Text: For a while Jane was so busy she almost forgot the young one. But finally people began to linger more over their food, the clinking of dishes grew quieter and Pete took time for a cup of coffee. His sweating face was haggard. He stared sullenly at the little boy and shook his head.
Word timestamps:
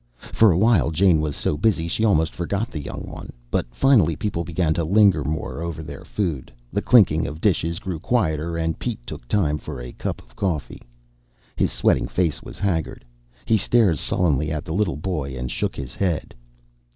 For 0.33 0.51
a 0.51 0.57
while 0.57 0.89
Jane 0.89 1.21
was 1.21 1.35
so 1.35 1.55
busy 1.55 1.87
she 1.87 2.03
almost 2.03 2.33
forgot 2.33 2.71
the 2.71 2.81
young 2.81 3.03
one. 3.07 3.31
But 3.51 3.67
finally 3.69 4.15
people 4.15 4.43
began 4.43 4.73
to 4.73 4.83
linger 4.83 5.23
more 5.23 5.61
over 5.61 5.83
their 5.83 6.03
food, 6.03 6.51
the 6.73 6.81
clinking 6.81 7.27
of 7.27 7.39
dishes 7.39 7.77
grew 7.77 7.99
quieter 7.99 8.57
and 8.57 8.79
Pete 8.79 9.05
took 9.05 9.27
time 9.27 9.59
for 9.59 9.79
a 9.79 9.91
cup 9.93 10.19
of 10.23 10.35
coffee. 10.35 10.81
His 11.55 11.71
sweating 11.71 12.07
face 12.07 12.41
was 12.41 12.57
haggard. 12.57 13.05
He 13.45 13.57
stared 13.57 13.99
sullenly 13.99 14.49
at 14.51 14.65
the 14.65 14.73
little 14.73 14.97
boy 14.97 15.37
and 15.37 15.51
shook 15.51 15.75
his 15.75 15.93
head. 15.93 16.33